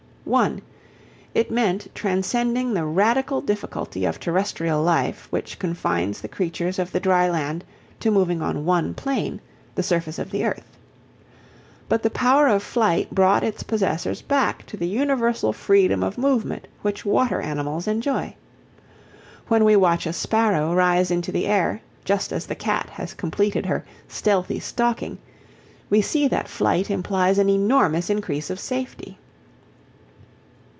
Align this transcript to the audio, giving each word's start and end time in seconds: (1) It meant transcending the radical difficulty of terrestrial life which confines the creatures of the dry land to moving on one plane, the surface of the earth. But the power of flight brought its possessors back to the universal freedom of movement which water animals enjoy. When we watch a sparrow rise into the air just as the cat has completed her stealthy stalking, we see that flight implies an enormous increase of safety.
(1) 0.23 0.61
It 1.33 1.51
meant 1.51 1.87
transcending 1.93 2.73
the 2.73 2.85
radical 2.85 3.41
difficulty 3.41 4.05
of 4.05 4.17
terrestrial 4.17 4.81
life 4.81 5.27
which 5.31 5.59
confines 5.59 6.21
the 6.21 6.27
creatures 6.29 6.79
of 6.79 6.91
the 6.91 7.01
dry 7.01 7.29
land 7.29 7.65
to 7.99 8.11
moving 8.11 8.41
on 8.41 8.63
one 8.63 8.93
plane, 8.93 9.41
the 9.75 9.83
surface 9.83 10.19
of 10.19 10.29
the 10.31 10.45
earth. 10.45 10.77
But 11.89 12.03
the 12.03 12.11
power 12.11 12.47
of 12.47 12.63
flight 12.63 13.13
brought 13.13 13.43
its 13.43 13.63
possessors 13.63 14.21
back 14.21 14.65
to 14.67 14.77
the 14.77 14.87
universal 14.87 15.51
freedom 15.51 16.01
of 16.01 16.19
movement 16.19 16.67
which 16.81 17.03
water 17.03 17.41
animals 17.41 17.85
enjoy. 17.87 18.35
When 19.49 19.65
we 19.65 19.75
watch 19.75 20.05
a 20.05 20.13
sparrow 20.13 20.73
rise 20.73 21.11
into 21.11 21.33
the 21.33 21.47
air 21.47 21.81
just 22.05 22.31
as 22.31 22.45
the 22.45 22.55
cat 22.55 22.89
has 22.91 23.13
completed 23.15 23.65
her 23.65 23.83
stealthy 24.07 24.59
stalking, 24.61 25.17
we 25.89 25.99
see 26.01 26.27
that 26.29 26.47
flight 26.47 26.89
implies 26.89 27.37
an 27.37 27.49
enormous 27.49 28.09
increase 28.09 28.49
of 28.49 28.59
safety. 28.61 29.17